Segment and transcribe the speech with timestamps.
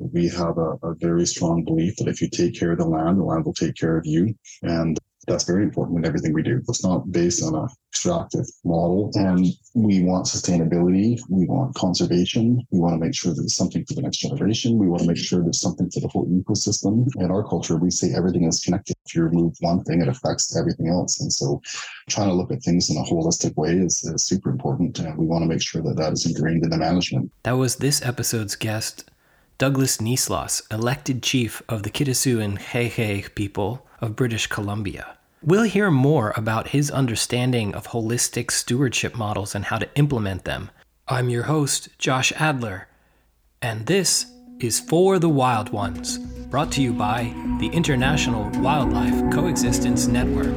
[0.00, 3.18] We have a, a very strong belief that if you take care of the land,
[3.18, 4.34] the land will take care of you.
[4.62, 6.62] And that's very important in everything we do.
[6.68, 9.10] It's not based on a extractive model.
[9.14, 11.18] And we want sustainability.
[11.28, 12.60] We want conservation.
[12.70, 14.78] We want to make sure there's something for the next generation.
[14.78, 17.08] We want to make sure there's something for the whole ecosystem.
[17.16, 18.96] In our culture, we say everything is connected.
[19.06, 21.20] If you remove one thing, it affects everything else.
[21.20, 21.60] And so
[22.08, 24.98] trying to look at things in a holistic way is, is super important.
[24.98, 27.30] And we want to make sure that that is ingrained in the management.
[27.42, 29.10] That was this episode's guest,
[29.58, 35.18] Douglas Neasloss, elected chief of the Kitasoo and Xai'xais people of British Columbia.
[35.42, 40.70] We'll hear more about his understanding of holistic stewardship models and how to implement them.
[41.08, 42.86] I'm your host, Josh Adler,
[43.60, 44.26] and this
[44.60, 50.54] is For the Wild Ones, brought to you by the International Wildlife Coexistence Network.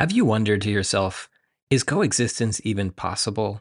[0.00, 1.28] Have you wondered to yourself,
[1.68, 3.60] is coexistence even possible?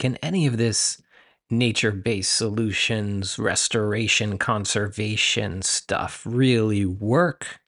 [0.00, 1.00] Can any of this
[1.48, 7.60] nature based solutions, restoration, conservation stuff really work?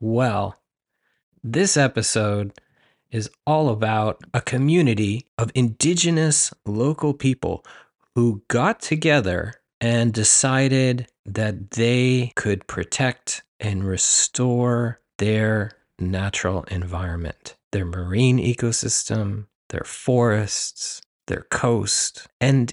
[0.00, 0.58] Well,
[1.44, 2.54] this episode
[3.12, 7.64] is all about a community of indigenous local people
[8.16, 17.84] who got together and decided that they could protect and restore their natural environment, their
[17.84, 22.72] marine ecosystem, their forests, their coast, and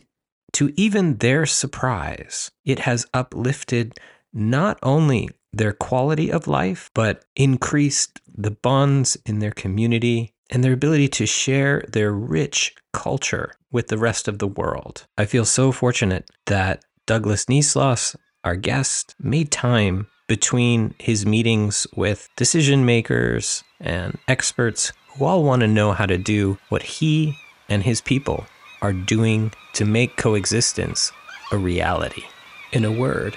[0.54, 3.94] to even their surprise, it has uplifted
[4.34, 10.74] not only their quality of life, but increased the bonds in their community and their
[10.74, 15.06] ability to share their rich culture with the rest of the world.
[15.18, 22.30] I feel so fortunate that Douglas Neasloss, our guest, made time between his meetings with
[22.36, 27.38] decision makers and experts who all want to know how to do what he
[27.70, 28.46] and his people
[28.82, 31.12] are doing to make coexistence
[31.52, 32.24] a reality.
[32.72, 33.36] In a word,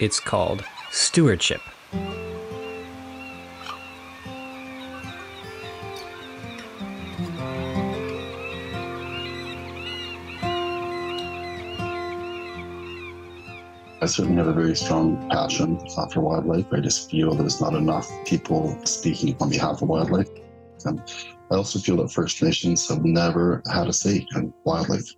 [0.00, 1.60] it's called stewardship.
[14.02, 15.78] I certainly have a very strong passion
[16.12, 16.66] for wildlife.
[16.72, 20.28] I just feel there's not enough people speaking on behalf of wildlife.
[20.84, 21.00] And
[21.52, 25.08] I also feel that First Nations have never had a say in wildlife.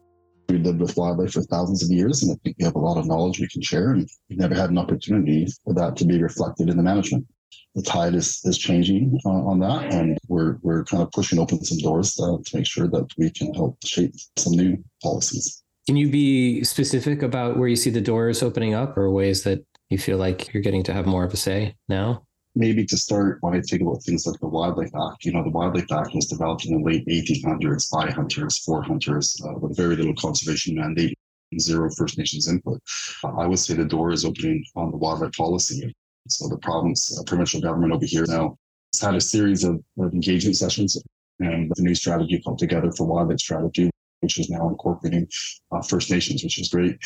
[0.51, 2.99] We lived with wildlife for thousands of years, and I think we have a lot
[2.99, 6.23] of knowledge we can share, and we've never had an opportunity for that to be
[6.23, 7.27] reflected in the management.
[7.75, 11.65] The tide is, is changing uh, on that, and we're, we're kind of pushing open
[11.65, 15.64] some doors uh, to make sure that we can help shape some new policies.
[15.87, 19.65] Can you be specific about where you see the doors opening up or ways that
[19.91, 22.23] you feel like you're getting to have more of a say now?
[22.55, 25.51] Maybe to start, when I think about things like the Wildlife Act, you know, the
[25.51, 29.97] Wildlife Act was developed in the late 1800s by hunters, for hunters, uh, with very
[29.97, 31.19] little conservation mandate,
[31.61, 32.81] zero First Nations input.
[33.23, 35.93] Uh, I would say the door is opening on the wildlife policy.
[36.29, 38.57] So the province, uh, provincial government over here now
[38.95, 40.97] has had a series of, of engagement sessions
[41.41, 43.91] and the new strategy called Together for Wildlife Strategy,
[44.25, 45.29] which is now incorporating
[45.71, 46.97] uh, First Nations, which is great.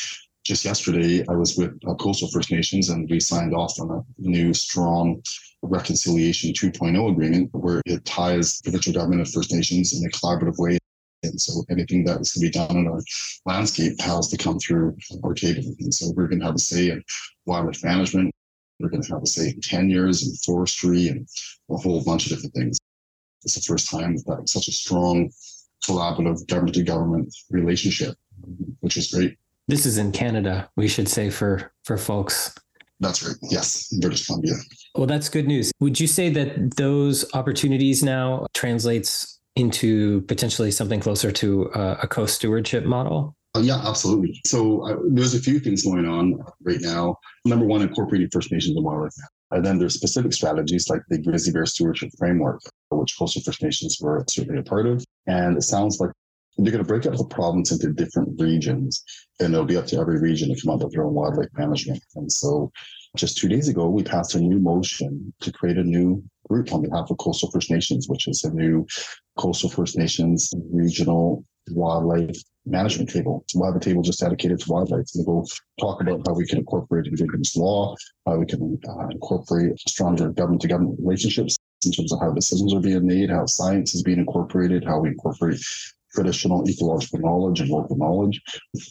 [0.44, 4.02] Just yesterday, I was with uh, Coastal First Nations and we signed off on a
[4.18, 5.20] new strong
[5.62, 10.78] reconciliation 2.0 agreement where it ties provincial government and First Nations in a collaborative way.
[11.24, 13.02] And so anything that is going to be done in our
[13.44, 15.74] landscape has to come through our table.
[15.80, 17.02] And so we're going to have a say in
[17.44, 18.32] wildlife management.
[18.78, 21.26] We're going to have a say in tenures and forestry and
[21.68, 22.78] a whole bunch of different things.
[23.42, 25.30] It's the first time that such a strong
[25.84, 28.14] collaborative government to government relationship,
[28.80, 29.36] which is great.
[29.68, 32.54] This is in Canada, we should say for for folks.
[33.00, 33.36] That's right.
[33.42, 34.54] Yes, British Columbia.
[34.96, 35.70] Well, that's good news.
[35.80, 42.08] Would you say that those opportunities now translates into potentially something closer to a, a
[42.08, 43.36] co-stewardship model?
[43.54, 44.40] Uh, yeah, absolutely.
[44.46, 47.16] So uh, there's a few things going on right now.
[47.44, 49.12] Number one, incorporating First Nations and wildlife.
[49.50, 52.60] And then there's specific strategies like the Grizzly Bear Stewardship Framework,
[52.90, 55.04] which Coastal First Nations were certainly a part of.
[55.28, 56.10] And it sounds like
[56.56, 59.04] they're going to break up the province into different regions,
[59.38, 62.02] and it'll be up to every region to come up with their own wildlife management.
[62.16, 62.72] And so,
[63.16, 66.82] just two days ago, we passed a new motion to create a new group on
[66.82, 68.86] behalf of Coastal First Nations, which is a new
[69.38, 72.36] Coastal First Nations regional wildlife
[72.66, 73.44] management table.
[73.48, 75.06] So We'll have a table just dedicated to wildlife.
[75.14, 75.46] And we'll
[75.80, 77.94] talk about how we can incorporate indigenous law,
[78.26, 82.74] how we can uh, incorporate stronger government to government relationships, in terms of how decisions
[82.74, 85.60] are being made, how science is being incorporated, how we incorporate
[86.12, 88.40] traditional ecological knowledge and local knowledge.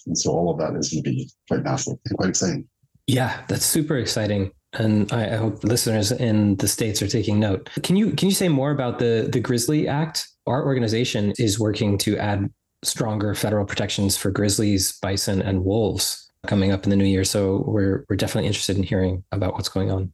[0.05, 2.67] And so all of that is going to be quite natural and quite exciting.
[3.07, 4.51] Yeah, that's super exciting.
[4.73, 7.69] And I, I hope listeners in the States are taking note.
[7.83, 10.27] Can you can you say more about the the Grizzly Act?
[10.45, 12.49] Our organization is working to add
[12.83, 17.23] stronger federal protections for grizzlies, bison, and wolves coming up in the new year.
[17.23, 20.11] So we're we're definitely interested in hearing about what's going on.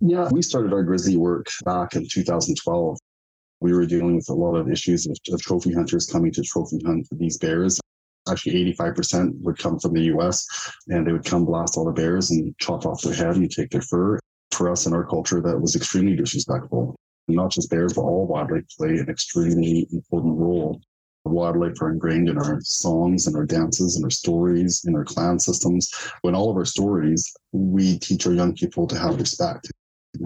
[0.00, 2.98] Yeah, we started our grizzly work back in 2012
[3.60, 6.78] we were dealing with a lot of issues of, of trophy hunters coming to trophy
[6.84, 7.80] hunt these bears.
[8.28, 10.46] Actually, 85% would come from the US
[10.88, 13.70] and they would come blast all the bears and chop off their head and take
[13.70, 14.18] their fur.
[14.50, 16.96] For us in our culture, that was extremely disrespectful.
[17.28, 20.80] Not just bears, but all wildlife play an extremely important role.
[21.24, 25.40] Wildlife are ingrained in our songs and our dances and our stories, in our clan
[25.40, 25.90] systems.
[26.22, 29.68] In all of our stories, we teach our young people to have respect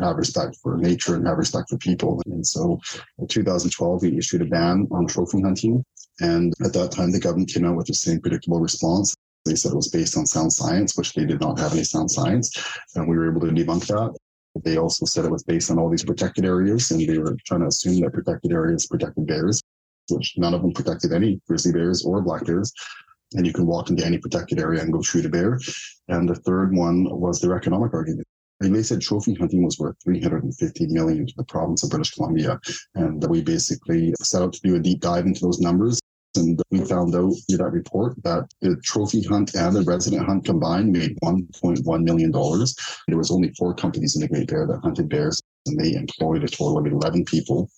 [0.01, 2.21] have respect for nature and have respect for people.
[2.27, 2.79] And so
[3.19, 5.85] in 2012, we issued a ban on trophy hunting.
[6.21, 9.15] And at that time, the government came out with the same predictable response.
[9.45, 12.11] They said it was based on sound science, which they did not have any sound
[12.11, 12.51] science.
[12.95, 14.17] And we were able to debunk that.
[14.65, 17.61] They also said it was based on all these protected areas, and they were trying
[17.61, 19.63] to assume that protected areas protected bears,
[20.11, 22.73] which none of them protected any grizzly bears or black bears
[23.35, 25.59] and you can walk into any protected area and go shoot a bear.
[26.09, 28.27] And the third one was their economic argument.
[28.61, 32.61] And they said trophy hunting was worth 350 million to the province of British Columbia.
[32.95, 35.99] And we basically set out to do a deep dive into those numbers.
[36.37, 40.45] And we found out through that report that the trophy hunt and the resident hunt
[40.45, 42.31] combined made $1.1 million.
[42.31, 46.45] There was only four companies in the Great Bear that hunted bears, and they employed
[46.45, 47.69] a total of 11 people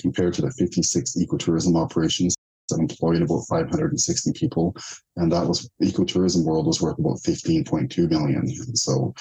[0.00, 2.34] compared to the 56 ecotourism operations
[2.72, 4.74] employed about 560 people.
[5.16, 8.48] And that was ecotourism world was worth about 15.2 million.
[8.76, 9.14] So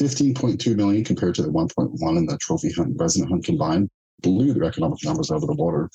[0.00, 3.90] 15.2 million compared to the 1.1 in the trophy hunt resident hunt combined
[4.22, 5.90] blew their economic numbers out of the water.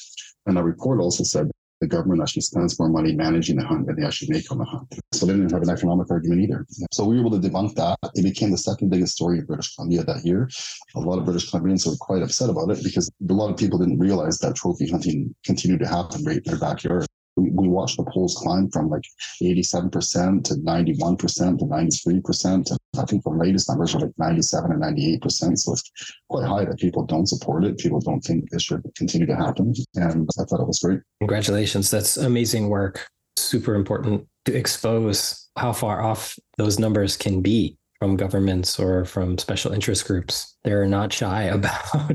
[0.46, 1.52] And that report also said
[1.84, 4.64] the government actually spends more money managing the hunt than they actually make on the
[4.64, 4.88] hunt.
[5.12, 6.66] So they didn't have an economic argument either.
[6.92, 7.98] So we were able to debunk that.
[8.16, 10.50] It became the second biggest story in British Columbia that year.
[10.96, 13.78] A lot of British Columbians were quite upset about it because a lot of people
[13.78, 18.04] didn't realize that trophy hunting continued to happen right in their backyard we watched the
[18.04, 19.04] polls climb from like
[19.42, 22.70] 87% to 91% to 93%.
[22.70, 25.58] And I think the latest numbers are like 97 and 98%.
[25.58, 25.92] So it's
[26.30, 27.78] quite high that people don't support it.
[27.78, 29.74] People don't think this should continue to happen.
[29.96, 31.00] And I thought it was great.
[31.22, 31.90] Congratulations.
[31.90, 33.08] That's amazing work.
[33.36, 39.38] Super important to expose how far off those numbers can be from governments or from
[39.38, 40.56] special interest groups.
[40.64, 42.12] They're not shy about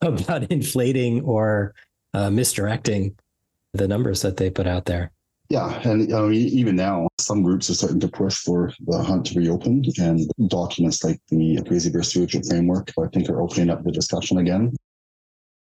[0.00, 1.74] about inflating or
[2.14, 3.16] uh, misdirecting
[3.74, 5.12] the numbers that they put out there.
[5.50, 9.26] Yeah, and I mean, even now, some groups are starting to push for the hunt
[9.26, 13.82] to reopen, and documents like the Grizzly Bear Stewardship Framework, I think, are opening up
[13.82, 14.76] the discussion again.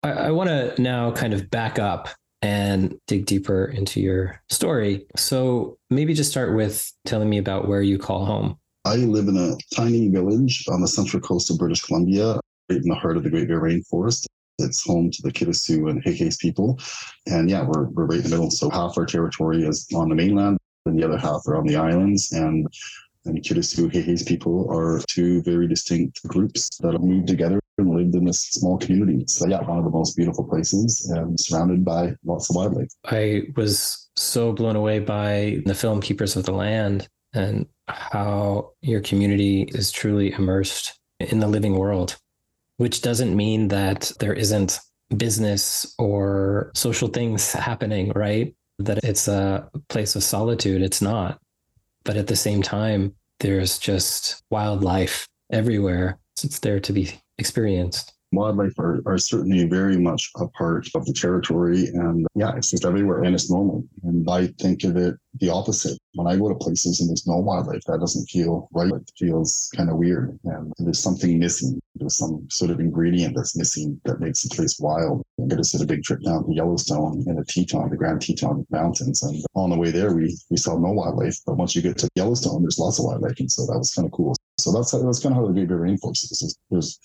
[0.05, 2.09] I, I want to now kind of back up
[2.43, 5.07] and dig deeper into your story.
[5.17, 8.59] So maybe just start with telling me about where you call home.
[8.85, 12.35] I live in a tiny village on the central coast of British Columbia,
[12.69, 14.27] right in the heart of the Great Bear Rainforest.
[14.59, 16.79] It's home to the Kitasoo and Xai'xais people.
[17.27, 18.51] And yeah, we're, we're right in the middle.
[18.51, 21.77] So half our territory is on the mainland and the other half are on the
[21.77, 22.33] islands.
[22.33, 22.67] And
[23.25, 28.15] and Kitasoo Xai'xais people are two very distinct groups that have moved together and lived
[28.15, 29.25] in this small community.
[29.29, 32.91] So yeah, one of the most beautiful places and surrounded by lots of wildlife.
[33.05, 39.01] I was so blown away by the film Keepers of the Land and how your
[39.01, 42.17] community is truly immersed in the living world
[42.83, 44.81] which doesn't mean that there isn't
[45.17, 48.57] business or social things happening, right?
[48.81, 50.83] That it's a place of solitude.
[50.83, 51.39] It's not.
[52.05, 56.19] But at the same time, there's just wildlife everywhere.
[56.43, 61.13] It's there to be experienced wildlife are, are certainly very much a part of the
[61.13, 61.87] territory.
[61.87, 63.85] And yeah, it's just everywhere and it's normal.
[64.05, 65.99] And I think of it the opposite.
[66.15, 68.93] When I go to places and there's no wildlife, that doesn't feel right.
[68.93, 70.39] It feels kind of weird.
[70.45, 71.81] And there's something missing.
[71.95, 75.23] There's some sort of ingredient that's missing that makes the place wild.
[75.39, 78.21] I'm going to did a big trip down to Yellowstone in the Teton, the Grand
[78.21, 79.23] Teton Mountains.
[79.23, 81.39] And on the way there, we, we saw no wildlife.
[81.47, 83.41] But once you get to Yellowstone, there's lots of wildlife.
[83.41, 84.37] And so that was kind of cool.
[84.59, 86.59] So that's, that's kind of how the Great Bear Rainforest is.
[86.71, 86.99] There's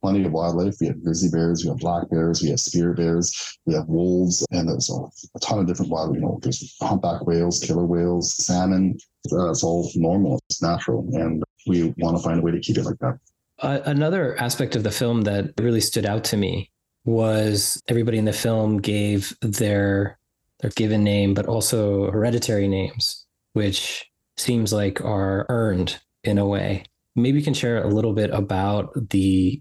[0.00, 0.76] plenty of wildlife.
[0.80, 4.46] We have grizzly bears, we have black bears, we have spirit bears, we have wolves,
[4.50, 6.16] and there's a, ton of different wildlife.
[6.16, 8.96] you know, there's humpback whales, killer whales, salmon.
[9.32, 12.78] Uh, it's all normal, it's natural, and we want to find a way to keep
[12.78, 13.18] it like that.
[13.58, 16.70] Uh, another aspect of the film that really stood out to me
[17.04, 20.18] was everybody in the film gave their
[20.60, 26.84] their given name, but also hereditary names, which seems like are earned in a way.
[27.16, 29.60] Maybe you can share a little bit about the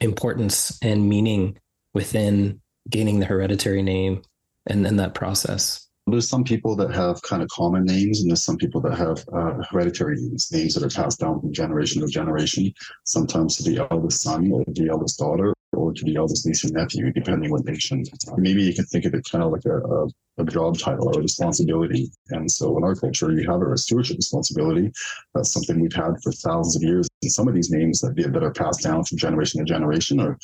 [0.00, 1.58] importance and meaning
[1.94, 4.22] within gaining the hereditary name
[4.66, 5.86] and then that process?
[6.06, 9.22] There's some people that have kind of common names, and there's some people that have
[9.34, 12.72] uh, hereditary names, names that are passed down from generation to generation,
[13.04, 16.72] sometimes to the eldest son or the eldest daughter or to the eldest niece or
[16.72, 18.04] nephew, depending what nation.
[18.36, 20.06] Maybe you can think of it kind of like a, a,
[20.38, 22.10] a job title or a responsibility.
[22.30, 24.90] And so in our culture, you have a stewardship responsibility.
[25.34, 27.08] That's something we've had for thousands of years.
[27.22, 30.38] And some of these names that, that are passed down from generation to generation are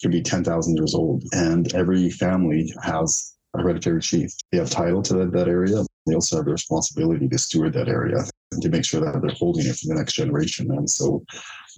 [0.00, 1.24] could be 10,000 years old.
[1.32, 4.32] And every family has a hereditary chief.
[4.50, 5.84] They have title to that, that area.
[6.06, 9.34] They also have the responsibility to steward that area and to make sure that they're
[9.34, 10.70] holding it for the next generation.
[10.70, 11.22] And so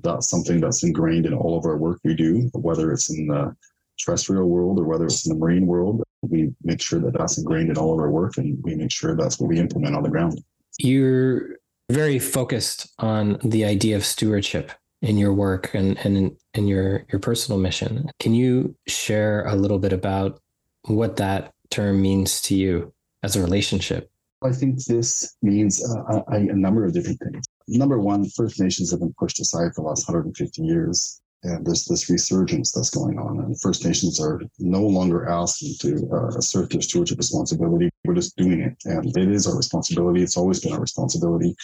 [0.03, 3.55] that's something that's ingrained in all of our work we do, whether it's in the
[4.01, 6.03] terrestrial world or whether it's in the marine world.
[6.23, 9.17] We make sure that that's ingrained in all of our work and we make sure
[9.17, 10.41] that's what we implement on the ground.
[10.79, 11.57] You're
[11.91, 14.73] very focused on the idea of stewardship
[15.03, 18.09] in your work and, and in, your, your personal mission.
[18.21, 20.41] Can you share a little bit about
[20.85, 24.11] what that term means to you as a relationship?
[24.43, 27.45] I think this means uh, a, a, number of different things.
[27.69, 31.21] Number one, First Nations have been pushed aside for the last 150 years.
[31.45, 33.41] And there's this resurgence that's going on.
[33.41, 37.91] And First Nations are no longer asking to uh, assert their stewardship responsibility.
[38.05, 38.77] We're just doing it.
[38.85, 40.23] And it is our responsibility.
[40.23, 41.57] It's always been our responsibility.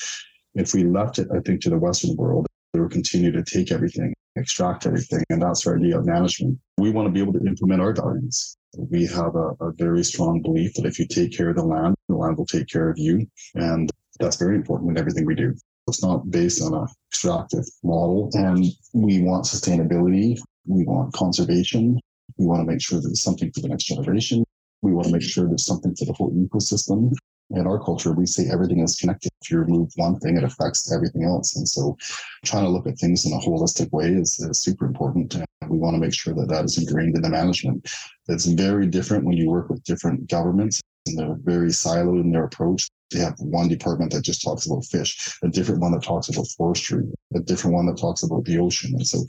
[0.54, 3.70] If we left it, I think, to the Western world, they would continue to take
[3.70, 5.22] everything, extract everything.
[5.30, 6.58] And that's our idea of management.
[6.78, 10.42] We want to be able to implement our values we have a, a, very strong
[10.42, 12.98] belief that if you take care of the land, the land will take care of
[12.98, 13.26] you.
[13.54, 13.90] And
[14.20, 15.54] that's very important in everything we do.
[15.88, 18.30] It's not based on a extractive model.
[18.34, 20.38] And we want sustainability.
[20.66, 21.98] We want conservation.
[22.36, 24.44] We want to make sure there's something for the next generation.
[24.82, 27.12] We want to make sure there's something for the whole ecosystem.
[27.50, 29.30] In our culture, we say everything is connected.
[29.42, 31.56] If you remove one thing, it affects everything else.
[31.56, 31.96] And so
[32.44, 35.34] trying to look at things in a holistic way is, is super important.
[35.34, 37.90] And we want to make sure that that is ingrained in the management.
[38.28, 42.44] It's very different when you work with different governments and they're very siloed in their
[42.44, 42.88] approach.
[43.10, 46.46] They have one department that just talks about fish, a different one that talks about
[46.56, 48.94] forestry, a different one that talks about the ocean.
[48.94, 49.24] And so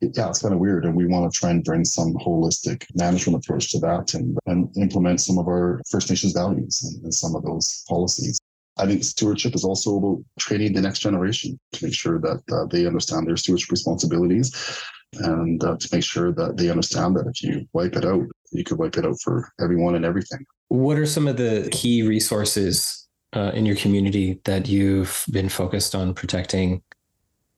[0.00, 0.84] yeah, it's kind of weird.
[0.84, 4.68] And we want to try and bring some holistic management approach to that and, and
[4.76, 8.38] implement some of our First Nations values and, and some of those policies.
[8.78, 12.66] I think stewardship is also about training the next generation to make sure that uh,
[12.66, 14.82] they understand their stewardship responsibilities
[15.18, 18.64] and uh, to make sure that they understand that if you wipe it out, you
[18.64, 20.44] could wipe it out for everyone and everything.
[20.68, 25.94] What are some of the key resources uh, in your community that you've been focused
[25.94, 26.82] on protecting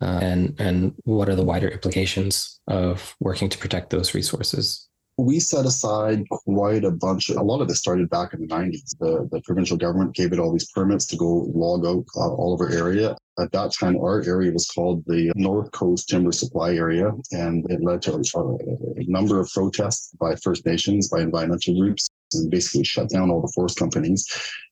[0.00, 4.88] uh, and and what are the wider implications of working to protect those resources?
[5.16, 7.30] We set aside quite a bunch.
[7.30, 8.98] A lot of this started back in the 90s.
[8.98, 12.58] The, the provincial government gave it all these permits to go log out uh, all
[12.60, 13.16] our area.
[13.38, 17.82] At that time, our area was called the North Coast Timber Supply Area, and it
[17.82, 23.08] led to a, number of protests by First Nations, by environmental groups, and basically shut
[23.08, 24.24] down all the forest companies.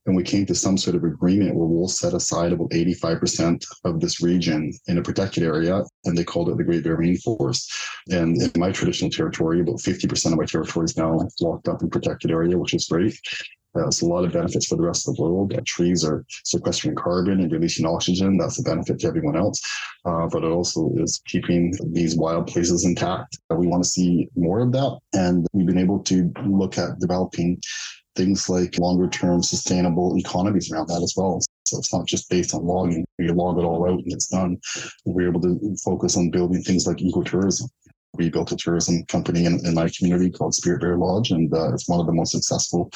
[0.06, 4.00] And we came to some sort of agreement where we'll set aside about 85% of
[4.00, 7.64] this region in a protected area, and they called it the Great Bear Rainforest.
[8.10, 11.90] And in my traditional territory, about 50% of my territory is now locked up in
[11.90, 13.18] protected area, which is great.
[13.74, 15.58] It's a lot of benefits for the rest of the world.
[15.64, 18.36] Trees are sequestering carbon and releasing oxygen.
[18.36, 19.60] That's a benefit to everyone else.
[20.04, 23.38] Uh, but it also is keeping these wild places intact.
[23.50, 24.98] Uh, we want to see more of that.
[25.14, 27.60] And we've been able to look at developing
[28.14, 31.40] things like longer term sustainable economies around that as well.
[31.64, 33.06] So it's not just based on logging.
[33.18, 34.58] You log it all out and it's done.
[35.06, 37.68] We're able to focus on building things like ecotourism.
[38.14, 41.72] We built a tourism company in, in my community called Spirit Bear Lodge, and uh,
[41.72, 42.90] it's one of the most successful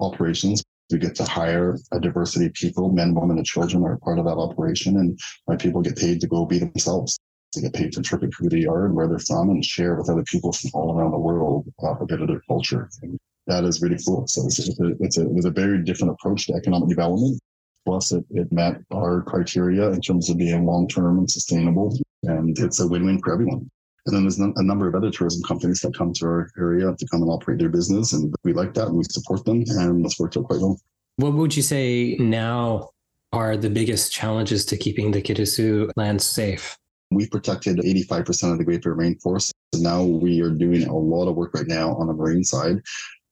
[0.00, 0.62] operations.
[0.90, 4.26] We get to hire a diversity of people, men, women, and children are part of
[4.26, 4.98] that operation.
[4.98, 7.18] And my people get paid to go be themselves.
[7.54, 10.10] They get paid to interpret who they are and where they're from and share with
[10.10, 12.90] other people from all around the world uh, a bit of their culture.
[13.02, 14.26] And that is really cool.
[14.26, 17.40] So it's, a, it's, a, a very different approach to economic development.
[17.86, 21.96] Plus, it, it met our criteria in terms of being long term and sustainable.
[22.22, 23.70] And it's a win win for everyone.
[24.06, 27.06] And then there's a number of other tourism companies that come to our area to
[27.06, 28.12] come and operate their business.
[28.12, 29.64] And we like that and we support them.
[29.66, 30.78] And it's worked out quite well.
[31.16, 32.90] What would you say now
[33.32, 36.76] are the biggest challenges to keeping the Kitasoo land safe?
[37.10, 39.52] We've protected 85% of the Great Bear Rainforest.
[39.74, 42.80] So now we are doing a lot of work right now on the marine side.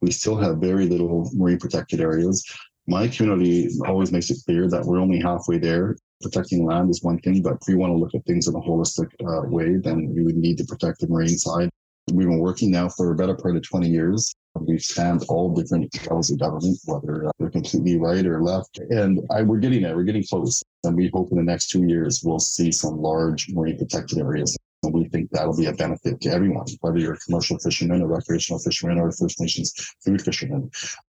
[0.00, 2.45] We still have very little marine protected areas.
[2.87, 7.19] My community always makes it clear that we're only halfway there protecting land is one
[7.19, 10.14] thing, but if we want to look at things in a holistic uh, way, then
[10.14, 11.71] we would need to protect the marine side.
[12.12, 14.35] We've been working now for a better part of 20 years.
[14.59, 18.79] We've spanned all different levels of government, whether they're completely right or left.
[18.91, 20.62] And I, we're getting there, we're getting close.
[20.85, 24.57] And we hope in the next two years, we'll see some large marine protected areas.
[24.83, 28.07] And we think that'll be a benefit to everyone, whether you're a commercial fisherman, a
[28.07, 29.73] recreational fisherman, or a First Nations
[30.05, 30.71] food fisherman.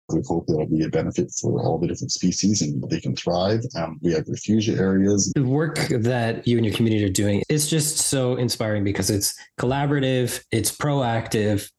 [0.09, 3.61] We hope that'll be a benefit for all the different species and they can thrive.
[3.75, 5.31] Um, we have refugia areas.
[5.35, 9.33] The work that you and your community are doing is just so inspiring because it's
[9.59, 11.69] collaborative, it's proactive.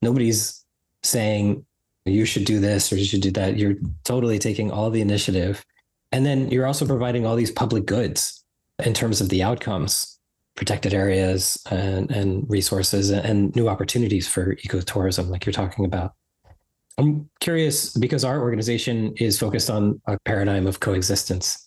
[0.00, 0.64] Nobody's
[1.02, 1.64] saying
[2.06, 3.58] you should do this or you should do that.
[3.58, 5.64] You're totally taking all the initiative.
[6.12, 8.44] And then you're also providing all these public goods
[8.84, 10.18] in terms of the outcomes,
[10.56, 16.14] protected areas and, and resources and new opportunities for ecotourism, like you're talking about.
[16.98, 21.66] I'm curious because our organization is focused on a paradigm of coexistence.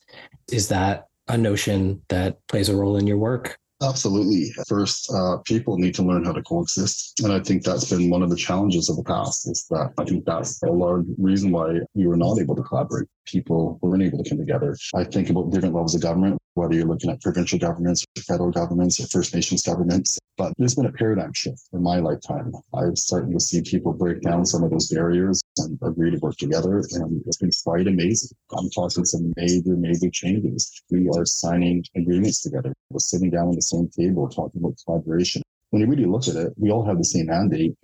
[0.51, 3.57] Is that a notion that plays a role in your work?
[3.83, 4.51] Absolutely.
[4.67, 7.19] First, uh, people need to learn how to coexist.
[7.19, 10.03] And I think that's been one of the challenges of the past is that I
[10.03, 13.07] think that's a large reason why we were not able to collaborate.
[13.27, 14.75] People weren't able to come together.
[14.95, 18.99] I think about different levels of government, whether you're looking at provincial governments, federal governments,
[18.99, 20.17] or First Nations governments.
[20.37, 22.51] But there's been a paradigm shift in my lifetime.
[22.73, 26.35] I'm starting to see people break down some of those barriers and agree to work
[26.37, 26.77] together.
[26.91, 28.35] And it's been quite amazing.
[28.51, 30.81] I'm talking some major, major changes.
[30.91, 32.73] We are signing agreements together.
[32.89, 35.41] We're sitting down on the same table talking about collaboration.
[35.69, 37.75] When you really look at it, we all have the same mandate.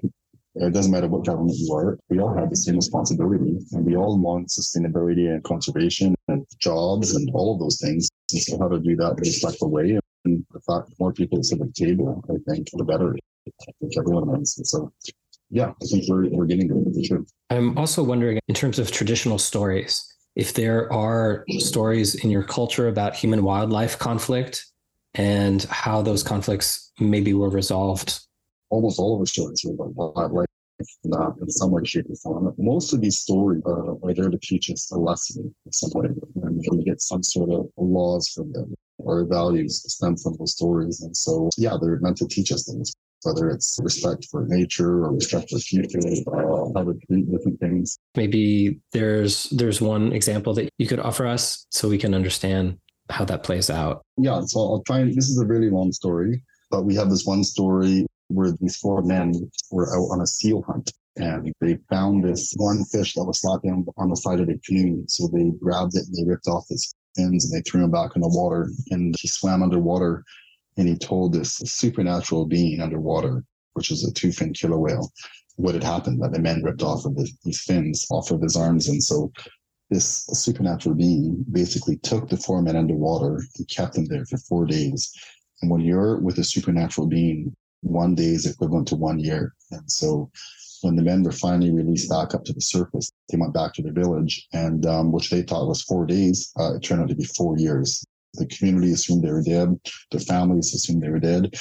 [0.55, 1.97] It doesn't matter what government you are.
[2.09, 7.15] We all have the same responsibility and we all want sustainability and conservation and jobs
[7.15, 8.07] and all of those things.
[8.39, 9.99] So how to do that in a respectful way.
[10.25, 13.15] And the fact more people sit at the table, I think, the better.
[13.47, 14.59] I think everyone wins.
[14.63, 14.91] So
[15.49, 17.25] yeah, I think we're, we're getting there for sure.
[17.49, 20.03] I'm also wondering, in terms of traditional stories,
[20.35, 24.65] if there are stories in your culture about human wildlife conflict
[25.13, 28.19] and how those conflicts maybe were resolved.
[28.69, 30.47] Almost all of our stories are about wildlife
[31.03, 32.53] in, uh, in some way, shape, or form.
[32.57, 36.09] Most of these stories are, are there to teach us a lesson in some way,
[36.43, 41.01] and we get some sort of laws from them or values stem from those stories.
[41.01, 45.13] And so, yeah, they're meant to teach us things whether it's respect for nature or
[45.13, 47.97] respect for future, uh, how to treat different things.
[48.15, 52.77] Maybe there's there's one example that you could offer us so we can understand
[53.09, 54.01] how that plays out.
[54.17, 54.99] Yeah, so I'll try.
[54.99, 58.77] And, this is a really long story, but we have this one story where these
[58.77, 59.33] four men
[59.71, 63.85] were out on a seal hunt and they found this one fish that was slapping
[63.97, 65.03] on the side of the canoe.
[65.07, 68.15] So they grabbed it and they ripped off his fins and they threw him back
[68.15, 68.69] in the water.
[68.89, 70.23] And he swam underwater
[70.77, 75.11] and he told this supernatural being underwater, which is a two-fin killer whale,
[75.57, 78.89] what had happened that the men ripped off of these fins off of his arms.
[78.89, 79.31] And so
[79.91, 84.65] this supernatural being basically took the four men underwater and kept them there for four
[84.65, 85.13] days.
[85.61, 89.53] And when you're with a supernatural being, one day is equivalent to one year.
[89.71, 90.31] And so
[90.81, 93.81] when the men were finally released back up to the surface, they went back to
[93.81, 97.15] their village, and um, which they thought was four days, uh, it turned out to
[97.15, 98.03] be four years.
[98.33, 99.79] The community assumed they were dead.
[100.11, 101.55] Their families assumed they were dead.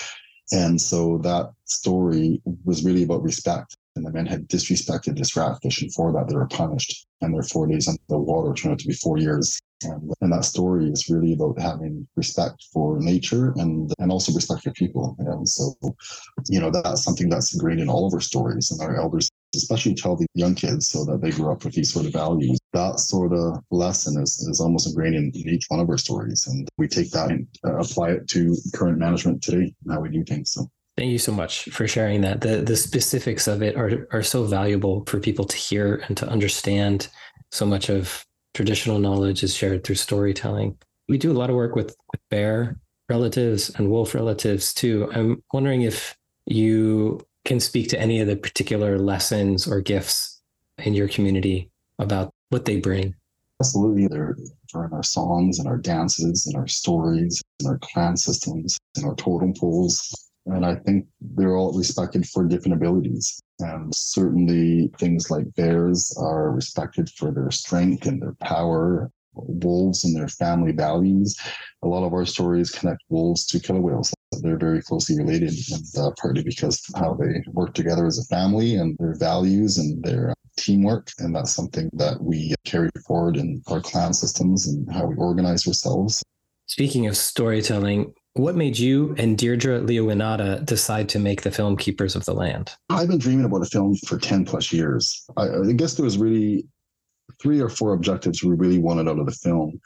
[0.53, 3.77] And so that story was really about respect.
[3.95, 7.07] And the men had disrespected this ratfish, and for that they were punished.
[7.21, 9.61] And their four days under the water turned out to be four years.
[9.85, 14.63] And, and that story is really about having respect for nature and and also respect
[14.63, 15.17] for people.
[15.19, 15.75] And so,
[16.49, 18.71] you know, that's something that's ingrained in all of our stories.
[18.71, 21.93] And our elders especially tell the young kids so that they grow up with these
[21.93, 22.59] sort of values.
[22.73, 26.47] That sort of lesson is, is almost ingrained in, in each one of our stories.
[26.47, 30.09] And we take that and uh, apply it to current management today and how we
[30.09, 30.53] do things.
[30.53, 32.43] So Thank you so much for sharing that.
[32.43, 36.29] The the specifics of it are are so valuable for people to hear and to
[36.29, 37.09] understand.
[37.51, 40.77] So much of traditional knowledge is shared through storytelling.
[41.09, 42.77] We do a lot of work with, with bear
[43.09, 45.11] relatives and wolf relatives too.
[45.13, 50.41] I'm wondering if you can speak to any of the particular lessons or gifts
[50.79, 53.15] in your community about what they bring.
[53.61, 54.07] Absolutely.
[54.09, 54.37] They're,
[54.73, 59.05] they're in our songs and our dances and our stories and our clan systems and
[59.05, 60.31] our totem poles.
[60.47, 63.41] And I think they're all respected for different abilities.
[63.61, 70.17] And certainly things like bears are respected for their strength and their power, wolves and
[70.17, 71.37] their family values.
[71.83, 75.85] A lot of our stories connect wolves to killer whales they're very closely related, and
[75.99, 80.35] uh, partly because how they work together as a family and their values and their
[80.57, 81.11] teamwork.
[81.19, 85.67] And that's something that we carry forward in our clan systems and how we organize
[85.67, 86.23] ourselves.
[86.67, 92.17] Speaking of storytelling, what made you and Deirdre Leowinata decide to make the film Keepers
[92.17, 92.73] of the Land?
[92.89, 95.25] I've been dreaming about a film for 10 plus years.
[95.37, 96.67] I, I guess there was really
[97.41, 99.81] three or four objectives we really wanted out of the film.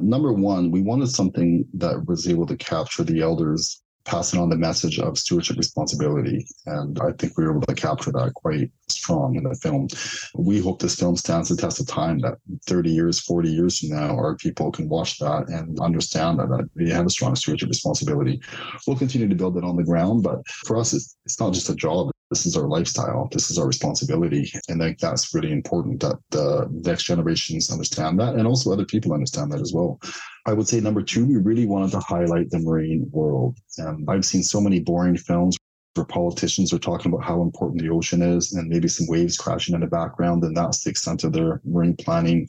[0.00, 4.56] Number one, we wanted something that was able to capture the elders passing on the
[4.56, 6.46] message of stewardship responsibility.
[6.66, 9.88] And I think we were able to capture that quite strong in the film.
[10.34, 13.90] We hope this film stands the test of time that 30 years, 40 years from
[13.90, 17.68] now, our people can watch that and understand that, that they have a strong stewardship
[17.68, 18.40] responsibility.
[18.86, 21.70] We'll continue to build it on the ground, but for us, it's, it's not just
[21.70, 22.10] a job.
[22.32, 23.28] This is our lifestyle.
[23.30, 24.50] This is our responsibility.
[24.70, 28.86] And I think that's really important that the next generations understand that and also other
[28.86, 30.00] people understand that as well.
[30.46, 33.58] I would say number two, we really wanted to highlight the marine world.
[33.78, 35.58] Um, I've seen so many boring films
[35.94, 39.74] where politicians are talking about how important the ocean is and maybe some waves crashing
[39.74, 42.48] in the background, and that's the extent of their marine planning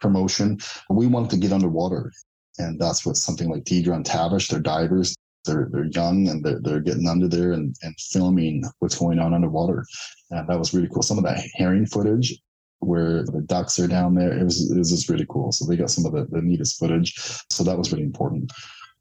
[0.00, 0.58] promotion.
[0.88, 2.12] We wanted to get underwater.
[2.56, 5.14] And that's what something like Deidre and Tavish, they're divers,
[5.48, 9.34] they're they're young and they're, they're getting under there and, and filming what's going on
[9.34, 9.84] underwater.
[10.30, 11.02] And that was really cool.
[11.02, 12.38] Some of that herring footage
[12.80, 15.50] where the ducks are down there, it was it was just really cool.
[15.50, 17.14] So they got some of the, the neatest footage.
[17.50, 18.52] So that was really important.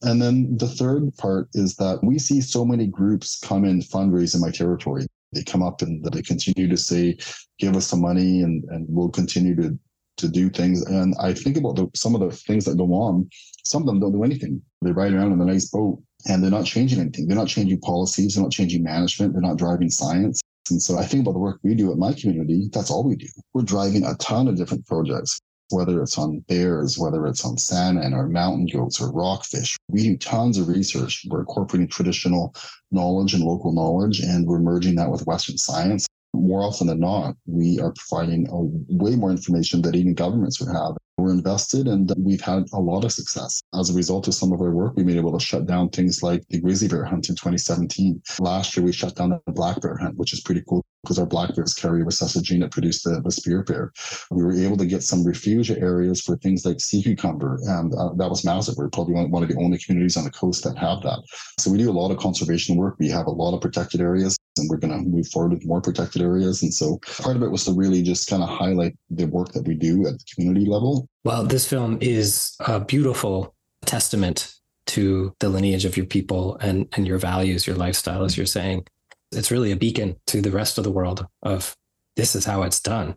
[0.03, 4.35] And then the third part is that we see so many groups come and fundraise
[4.35, 5.05] in my territory.
[5.33, 7.17] They come up and they continue to say,
[7.59, 9.77] give us some money and, and we'll continue to
[10.17, 10.83] to do things.
[10.85, 13.29] And I think about the, some of the things that go on.
[13.63, 14.61] Some of them don't do anything.
[14.81, 17.27] They ride around in a nice boat and they're not changing anything.
[17.27, 18.35] They're not changing policies.
[18.35, 19.33] They're not changing management.
[19.33, 20.41] They're not driving science.
[20.69, 22.69] And so I think about the work we do at my community.
[22.73, 23.27] That's all we do.
[23.53, 28.13] We're driving a ton of different projects, whether it's on bears, whether it's on salmon
[28.13, 29.77] or mountain goats or rockfish.
[29.89, 31.25] We do tons of research.
[31.29, 32.53] We're incorporating traditional
[32.91, 36.05] knowledge and local knowledge, and we're merging that with Western science.
[36.33, 38.47] More often than not, we are providing
[38.89, 43.03] way more information that even governments would have we're invested and we've had a lot
[43.03, 43.61] of success.
[43.77, 46.21] As a result of some of our work, we've been able to shut down things
[46.21, 48.21] like the grizzly bear hunt in 2017.
[48.39, 51.25] Last year, we shut down the black bear hunt, which is pretty cool because our
[51.25, 53.91] black bears carry a recessive gene that produced the, the spirit bear.
[54.29, 58.13] We were able to get some refugia areas for things like sea cucumber, and uh,
[58.15, 58.75] that was massive.
[58.77, 61.23] We're probably one of the only communities on the coast that have that.
[61.59, 62.95] So we do a lot of conservation work.
[62.99, 65.81] We have a lot of protected areas, and we're going to move forward with more
[65.81, 66.61] protected areas.
[66.61, 69.65] And so part of it was to really just kind of highlight the work that
[69.65, 74.53] we do at the community level well, this film is a beautiful testament
[74.87, 78.85] to the lineage of your people and, and your values, your lifestyle, as you're saying.
[79.33, 81.75] It's really a beacon to the rest of the world of
[82.15, 83.15] this is how it's done.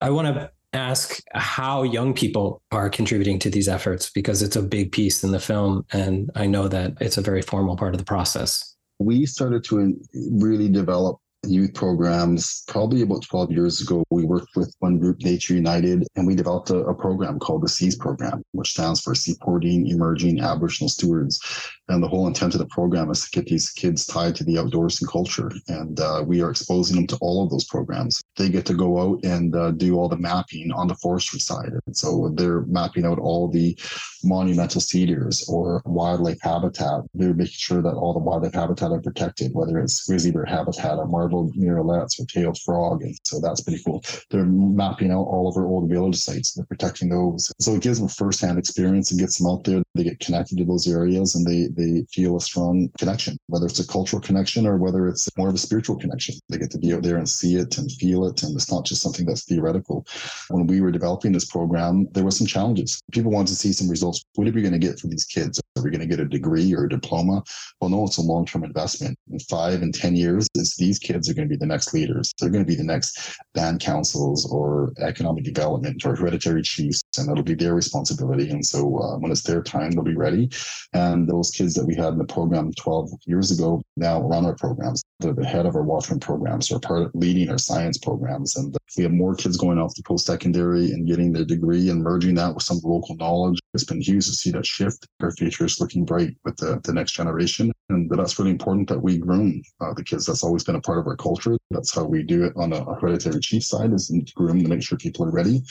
[0.00, 4.62] I want to ask how young people are contributing to these efforts because it's a
[4.62, 5.84] big piece in the film.
[5.92, 8.76] And I know that it's a very formal part of the process.
[8.98, 9.98] We started to
[10.30, 11.18] really develop
[11.48, 12.64] youth programs.
[12.68, 16.70] Probably about 12 years ago, we worked with one group, Nature United, and we developed
[16.70, 21.40] a, a program called the SEAS program, which stands for Supporting Emerging Aboriginal Stewards.
[21.88, 24.58] And the whole intent of the program is to get these kids tied to the
[24.58, 25.50] outdoors and culture.
[25.68, 28.22] And uh, we are exposing them to all of those programs.
[28.36, 31.72] They get to go out and uh, do all the mapping on the forestry side.
[31.86, 33.78] And so they're mapping out all the
[34.24, 37.02] monumental cedars or wildlife habitat.
[37.14, 40.98] They're making sure that all the wildlife habitat are protected, whether it's grizzly bear habitat
[40.98, 41.06] or
[41.44, 43.02] murrelets or tailed frog.
[43.02, 44.02] And so that's pretty cool.
[44.30, 46.54] They're mapping out all of our old village sites.
[46.54, 47.52] They're protecting those.
[47.60, 49.82] So it gives them firsthand experience and gets them out there.
[49.94, 53.80] They get connected to those areas and they, they feel a strong connection, whether it's
[53.80, 56.34] a cultural connection or whether it's more of a spiritual connection.
[56.48, 58.42] They get to be out there and see it and feel it.
[58.42, 60.06] And it's not just something that's theoretical.
[60.48, 63.00] When we were developing this program, there were some challenges.
[63.12, 64.24] People wanted to see some results.
[64.34, 65.60] What are we going to get from these kids?
[65.76, 67.42] Are we going to get a degree or a diploma?
[67.80, 69.18] Well, no, it's a long term investment.
[69.30, 72.32] In five and 10 years, it's these kids are going to be the next leaders.
[72.38, 77.30] They're going to be the next band councils or economic development or hereditary chiefs, and
[77.30, 78.50] it'll be their responsibility.
[78.50, 80.50] And so uh, when it's their time, they'll be ready.
[80.92, 84.54] And those kids that we had in the program 12 years ago now run our
[84.54, 85.02] programs.
[85.20, 88.56] They're the head of our Watchman programs, they're part of leading our science programs.
[88.56, 92.02] And we have more kids going off to post secondary and getting their degree and
[92.02, 93.58] merging that with some local knowledge.
[93.72, 95.06] It's been huge to see that shift.
[95.20, 97.72] Our future is looking bright with the, the next generation.
[97.88, 100.26] And that's really important that we groom uh, the kids.
[100.26, 101.56] That's always been a part of our culture.
[101.70, 104.82] That's how we do it on a hereditary chief side is to groom to make
[104.82, 105.62] sure people are ready.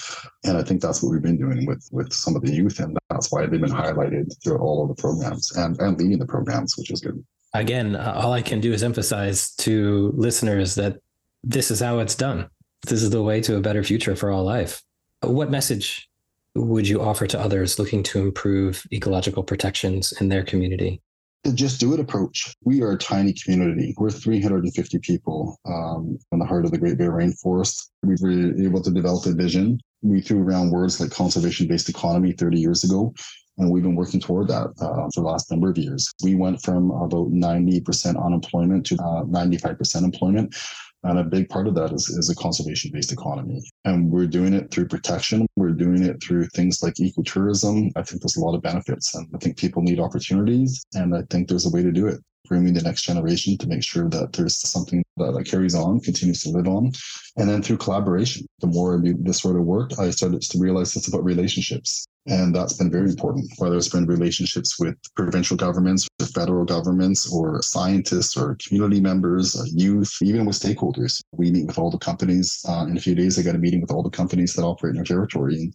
[0.43, 2.79] And I think that's what we've been doing with, with some of the youth.
[2.79, 6.25] And that's why they've been highlighted through all of the programs and, and leading the
[6.25, 7.23] programs, which is good.
[7.55, 10.97] Again, all I can do is emphasize to listeners that
[11.41, 12.49] this is how it's done.
[12.85, 14.81] This is the way to a better future for all life.
[15.21, 16.09] What message
[16.53, 21.01] would you offer to others looking to improve ecological protections in their community?
[21.45, 22.53] The just do it approach.
[22.65, 23.93] We are a tiny community.
[23.97, 27.89] We're 350 people um, in the heart of the Great Bear Rainforest.
[28.03, 29.79] We were able to develop a vision.
[30.01, 33.13] We threw around words like conservation based economy 30 years ago.
[33.57, 36.11] And we've been working toward that uh, for the last number of years.
[36.23, 40.55] We went from about 90% unemployment to uh, 95% employment.
[41.03, 43.63] And a big part of that is, is a conservation based economy.
[43.85, 45.45] And we're doing it through protection.
[45.55, 47.91] We're doing it through things like ecotourism.
[47.95, 50.83] I think there's a lot of benefits and I think people need opportunities.
[50.95, 52.19] And I think there's a way to do it.
[52.47, 56.41] Grooming the next generation to make sure that there's something that, that carries on, continues
[56.43, 56.91] to live on.
[57.37, 60.59] And then through collaboration, the more I do this sort of work, I started to
[60.59, 62.05] realize it's about relationships.
[62.27, 67.31] And that's been very important, whether it's been relationships with provincial governments, or federal governments,
[67.31, 71.21] or scientists, or community members, uh, youth, even with stakeholders.
[71.33, 72.65] We meet with all the companies.
[72.67, 74.95] Uh, in a few days, I got a meeting with all the companies that operate
[74.95, 75.55] in our territory.
[75.55, 75.73] And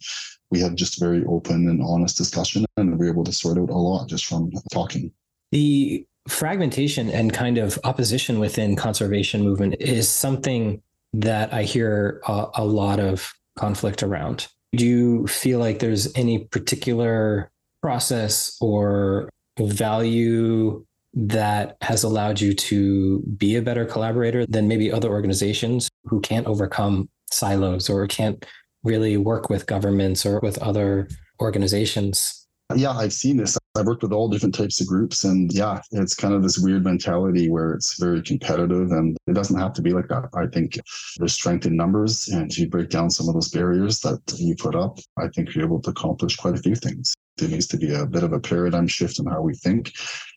[0.49, 3.69] we had just very open and honest discussion, and we were able to sort out
[3.69, 5.11] a lot just from talking.
[5.53, 10.81] The fragmentation and kind of opposition within conservation movement is something
[11.13, 14.47] that I hear a, a lot of conflict around.
[14.73, 19.29] Do you feel like there's any particular process or
[19.59, 26.21] value that has allowed you to be a better collaborator than maybe other organizations who
[26.21, 28.45] can't overcome silos or can't
[28.83, 31.09] really work with governments or with other
[31.41, 32.41] organizations
[32.75, 33.57] yeah, I've seen this.
[33.77, 36.83] I've worked with all different types of groups, and yeah, it's kind of this weird
[36.83, 40.25] mentality where it's very competitive, and it doesn't have to be like that.
[40.35, 40.77] I think
[41.17, 44.55] there's strength in numbers, and if you break down some of those barriers that you
[44.55, 47.13] put up, I think you're able to accomplish quite a few things.
[47.37, 49.93] There needs to be a bit of a paradigm shift in how we think,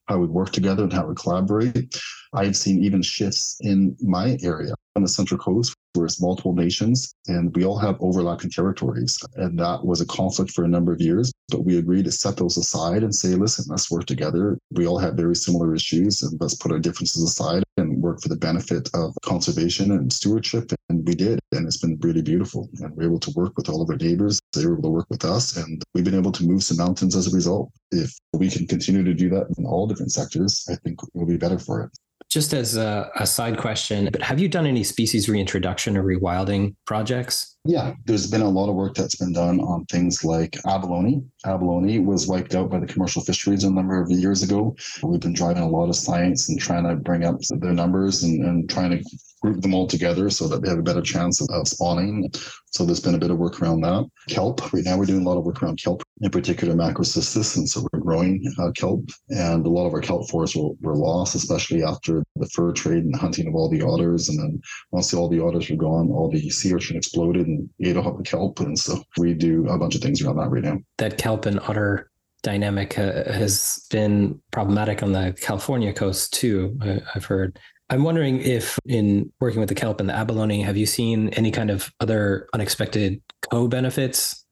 [0.06, 2.00] how we work together, and how we collaborate.
[2.34, 7.14] I've seen even shifts in my area on the Central Coast where it's multiple nations
[7.28, 9.18] and we all have overlapping territories.
[9.36, 12.36] And that was a conflict for a number of years, but we agreed to set
[12.36, 14.58] those aside and say, listen, let's work together.
[14.72, 18.28] We all have very similar issues and let's put our differences aside and work for
[18.28, 20.72] the benefit of conservation and stewardship.
[20.88, 21.38] And we did.
[21.52, 22.68] And it's been really beautiful.
[22.80, 24.40] And we're able to work with all of our neighbors.
[24.52, 25.56] They were able to work with us.
[25.56, 27.70] And we've been able to move some mountains as a result.
[27.92, 31.36] If we can continue to do that in all different sectors, I think we'll be
[31.36, 31.90] better for it.
[32.34, 36.74] Just as a, a, side question, but have you done any species reintroduction or rewilding
[36.84, 37.53] projects?
[37.66, 41.24] Yeah, there's been a lot of work that's been done on things like abalone.
[41.46, 44.76] Abalone was wiped out by the commercial fisheries a number of years ago.
[45.02, 48.44] We've been driving a lot of science and trying to bring up their numbers and,
[48.44, 49.02] and trying to
[49.40, 52.30] group them all together so that they have a better chance of spawning.
[52.66, 54.08] So there's been a bit of work around that.
[54.28, 57.56] Kelp, right now we're doing a lot of work around kelp, in particular macrocystis.
[57.56, 59.08] And so we're growing uh, kelp.
[59.28, 63.04] And a lot of our kelp forests were, were lost, especially after the fur trade
[63.04, 64.28] and hunting of all the otters.
[64.28, 67.96] And then once all the otters were gone, all the sea urchin exploded and ate
[67.96, 68.60] help the kelp.
[68.60, 70.78] And so we do a bunch of things around that right now.
[70.98, 72.10] That kelp and otter
[72.42, 76.78] dynamic uh, has been problematic on the California coast too.
[76.80, 77.58] I, have heard.
[77.90, 81.50] I'm wondering if, in working with the kelp and the abalone, have you seen any
[81.50, 84.44] kind of other unexpected co benefits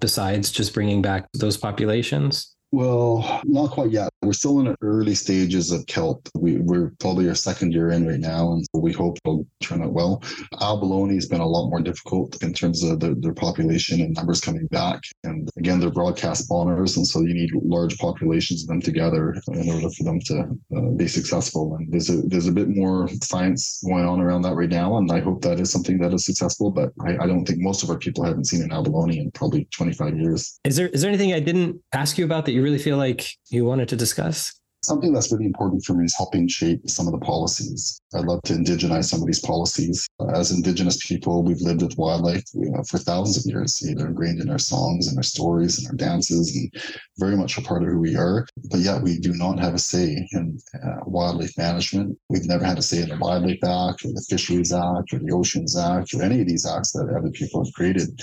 [0.00, 2.54] besides just bringing back those populations?
[2.72, 4.10] Well, not quite yet.
[4.22, 6.28] We're still in the early stages of kelp.
[6.36, 9.92] We, are probably our second year in right now, and we hope it'll turn out
[9.92, 10.22] well.
[10.60, 14.40] Abalone has been a lot more difficult in terms of the, their population and numbers
[14.40, 15.00] coming back.
[15.24, 19.68] And again, they're broadcast spawners, and so you need large populations of them together in
[19.68, 21.74] order for them to uh, be successful.
[21.76, 25.10] And there's a there's a bit more science going on around that right now, and
[25.10, 26.70] I hope that is something that is successful.
[26.70, 29.66] But I, I don't think most of our people haven't seen an abalone in probably
[29.72, 30.60] 25 years.
[30.64, 32.98] Is there is there anything I didn't ask you about that you you really feel
[32.98, 34.52] like you wanted to discuss?
[34.82, 38.00] Something that's really important for me is helping shape some of the policies.
[38.14, 40.08] I'd love to indigenize some of these policies.
[40.34, 43.78] As Indigenous people, we've lived with wildlife you know, for thousands of years.
[43.78, 46.70] They're ingrained in our songs and our stories and our dances, and
[47.18, 48.46] very much a part of who we are.
[48.70, 52.18] But yet, we do not have a say in uh, wildlife management.
[52.30, 55.32] We've never had a say in the Wildlife Act or the Fisheries Act or the
[55.32, 58.20] Oceans Act or any of these acts that other people have created.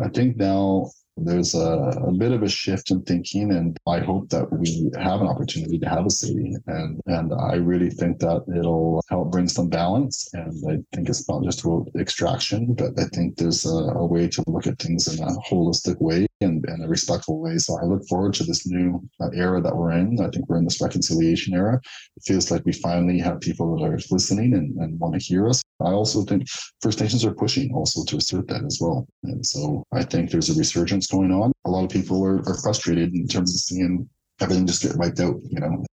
[0.00, 0.90] I think now
[1.24, 5.20] there's a, a, bit of a shift in thinking, and I hope that we have
[5.20, 6.54] an opportunity to have a city.
[6.66, 10.28] And and I really think that it'll help bring some balance.
[10.32, 14.28] And I think it's not just about extraction, but I think there's a, a way
[14.28, 17.58] to look at things in a holistic way and, a respectful way.
[17.58, 20.20] So I look forward to this new uh, era that we're in.
[20.20, 21.80] I think we're in this reconciliation era.
[22.16, 25.48] It feels like we finally have people that are listening and, and want to hear
[25.48, 25.62] us.
[25.80, 26.48] I also think
[26.80, 29.06] First Nations are pushing also to assert that as well.
[29.22, 31.52] And so I think there's a resurgence going on.
[31.66, 34.08] A lot of people are, are frustrated in terms of seeing
[34.40, 35.84] everything just get wiped out, you know.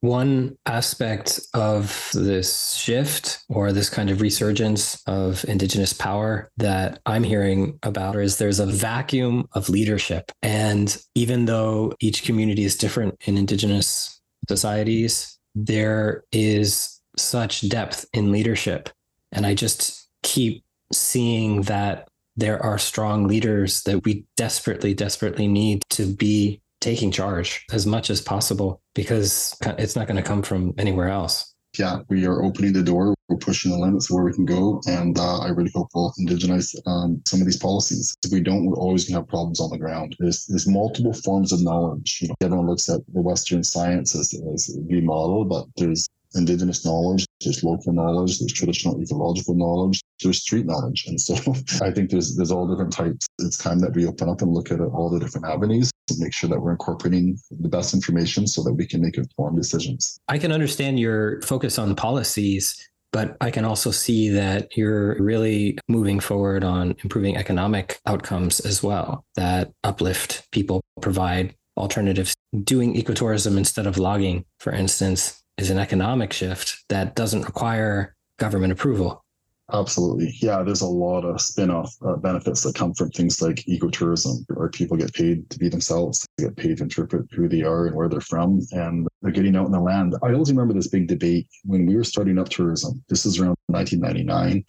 [0.00, 7.24] One aspect of this shift or this kind of resurgence of Indigenous power that I'm
[7.24, 10.30] hearing about is there's a vacuum of leadership.
[10.42, 18.30] And even though each community is different in Indigenous societies, there is such depth in
[18.30, 18.90] leadership.
[19.34, 25.82] And I just keep seeing that there are strong leaders that we desperately, desperately need
[25.90, 30.74] to be taking charge as much as possible because it's not going to come from
[30.78, 31.54] anywhere else.
[31.78, 33.14] Yeah, we are opening the door.
[33.28, 34.80] We're pushing the limits of where we can go.
[34.86, 38.14] And uh, I really hope we'll indigenize um, some of these policies.
[38.24, 40.14] If we don't, we're always going to have problems on the ground.
[40.20, 42.18] There's, there's multiple forms of knowledge.
[42.20, 46.84] You know, everyone looks at the Western science as, as the model, but there's indigenous
[46.84, 51.04] knowledge, there's local knowledge, there's traditional ecological knowledge, there's street knowledge.
[51.06, 51.34] And so
[51.82, 53.26] I think there's there's all different types.
[53.38, 56.32] It's time that we open up and look at all the different avenues and make
[56.32, 60.18] sure that we're incorporating the best information so that we can make informed decisions.
[60.28, 62.76] I can understand your focus on policies
[63.14, 68.82] but I can also see that you're really moving forward on improving economic outcomes as
[68.82, 72.34] well that uplift people, provide alternatives.
[72.64, 78.72] Doing ecotourism instead of logging, for instance, is an economic shift that doesn't require government
[78.72, 79.24] approval.
[79.72, 80.34] Absolutely.
[80.40, 84.44] Yeah, there's a lot of spin off uh, benefits that come from things like ecotourism,
[84.48, 87.86] where people get paid to be themselves, they get paid to interpret who they are
[87.86, 90.14] and where they're from, and they're getting out in the land.
[90.22, 93.02] I always remember this big debate when we were starting up tourism.
[93.08, 94.64] This is around 1999.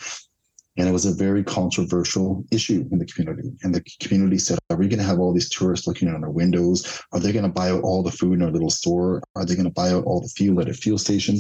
[0.77, 3.49] And it was a very controversial issue in the community.
[3.63, 6.29] And the community said, Are we going to have all these tourists looking in our
[6.29, 7.01] windows?
[7.13, 9.21] Are they going to buy out all the food in our little store?
[9.35, 11.39] Are they going to buy out all the fuel at a fuel station?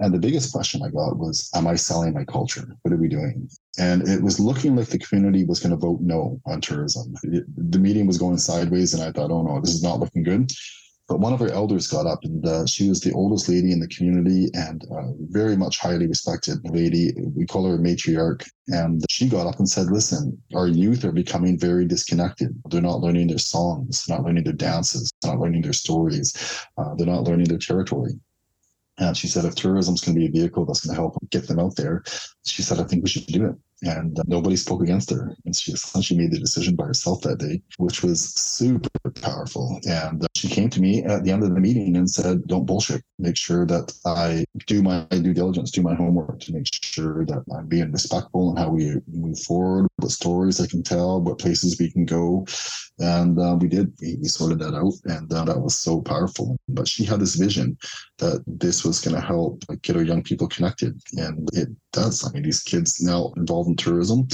[0.00, 2.66] And the biggest question I got was, Am I selling my culture?
[2.82, 3.48] What are we doing?
[3.78, 7.14] And it was looking like the community was going to vote no on tourism.
[7.22, 10.50] The meeting was going sideways, and I thought, Oh no, this is not looking good.
[11.06, 13.80] But one of our elders got up, and uh, she was the oldest lady in
[13.80, 17.12] the community and uh, very much highly respected lady.
[17.36, 18.48] We call her a matriarch.
[18.68, 22.58] And she got up and said, Listen, our youth are becoming very disconnected.
[22.70, 26.34] They're not learning their songs, not learning their dances, not learning their stories,
[26.78, 28.12] uh, they're not learning their territory.
[28.96, 31.18] And she said, if tourism is going to be a vehicle that's going to help
[31.30, 32.04] get them out there,
[32.46, 35.34] she said, I think we should do it and uh, nobody spoke against her.
[35.44, 38.88] And she essentially made the decision by herself that day, which was super
[39.22, 39.80] powerful.
[39.86, 42.66] And uh, she came to me at the end of the meeting and said, Don't
[42.66, 43.02] bullshit.
[43.18, 47.44] Make sure that I do my due diligence, do my homework to make sure that
[47.54, 51.76] I'm being respectful in how we move forward, what stories I can tell, what places
[51.78, 52.46] we can go.
[52.98, 54.94] And uh, we did, we, we, sorted that out.
[55.04, 56.56] And uh, that was so powerful.
[56.68, 57.76] But she had this vision
[58.18, 61.00] that this was going to help get our young people connected.
[61.16, 62.24] And it does.
[62.24, 64.28] I mean, these kids now involved in tourism,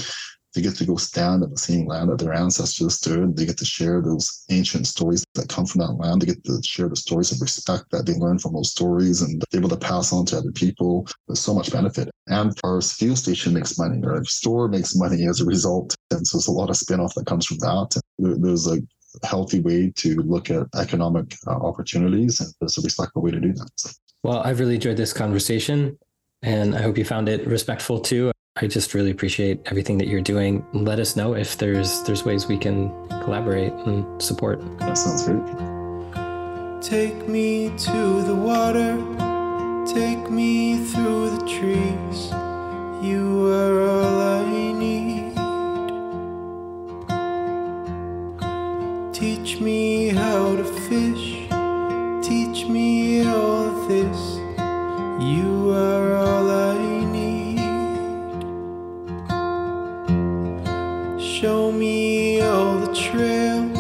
[0.55, 3.37] they get to go stand at the same land that their ancestors stood.
[3.37, 6.23] They get to share those ancient stories that come from that land.
[6.23, 9.43] They get to share the stories of respect that they learn from those stories and
[9.55, 11.07] able to pass on to other people.
[11.29, 12.11] There's so much benefit.
[12.27, 15.95] And our fuel station makes money, our store makes money as a result.
[16.11, 18.01] And so there's a lot of spin-off that comes from that.
[18.19, 18.79] There's a
[19.25, 23.53] healthy way to look at economic uh, opportunities and there's a respectful way to do
[23.53, 23.95] that.
[24.23, 25.99] Well, I've really enjoyed this conversation
[26.43, 28.33] and I hope you found it respectful too.
[28.57, 30.67] I just really appreciate everything that you're doing.
[30.73, 32.91] Let us know if there's there's ways we can
[33.23, 34.61] collaborate and support.
[34.79, 35.41] That sounds great.
[36.83, 38.97] Take me to the water,
[39.87, 42.33] take me through the trees.
[43.01, 45.31] You are all I need.
[49.15, 51.47] Teach me how to fish,
[52.29, 54.19] teach me all this.
[55.23, 56.70] You are all I
[61.41, 63.79] Show me all the trails,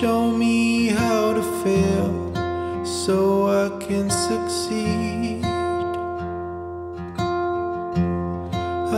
[0.00, 5.44] show me how to fail so I can succeed.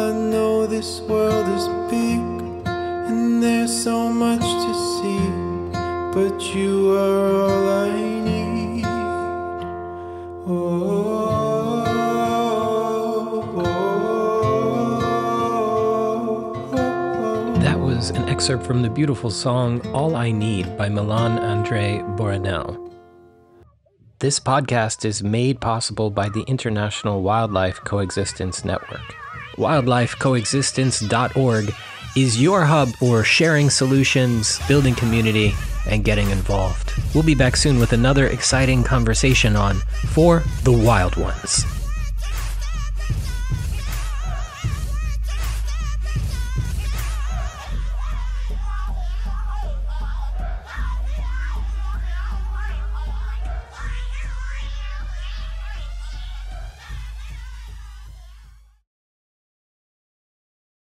[0.07, 2.21] I know this world is big
[2.65, 5.29] and there's so much to see,
[6.15, 8.22] but you are all I need.
[18.43, 22.93] Excerpt from the beautiful song All I Need by Milan Andre Boronell.
[24.19, 29.15] This podcast is made possible by the International Wildlife Coexistence Network.
[29.59, 31.73] WildlifeCoexistence.org
[32.17, 35.55] is your hub for sharing solutions, building community,
[35.89, 36.95] and getting involved.
[37.15, 39.77] We'll be back soon with another exciting conversation on
[40.09, 41.65] For the Wild Ones.